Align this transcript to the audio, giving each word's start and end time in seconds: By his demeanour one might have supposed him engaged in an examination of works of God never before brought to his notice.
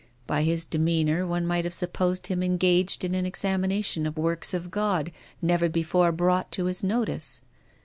By 0.25 0.41
his 0.41 0.65
demeanour 0.65 1.27
one 1.27 1.45
might 1.45 1.63
have 1.63 1.75
supposed 1.75 2.25
him 2.25 2.41
engaged 2.41 3.03
in 3.05 3.13
an 3.13 3.23
examination 3.27 4.07
of 4.07 4.17
works 4.17 4.51
of 4.51 4.71
God 4.71 5.11
never 5.43 5.69
before 5.69 6.11
brought 6.11 6.51
to 6.53 6.65
his 6.65 6.83
notice. 6.83 7.43